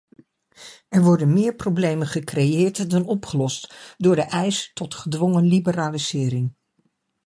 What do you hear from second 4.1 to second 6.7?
de eis tot gedwongen liberalisering.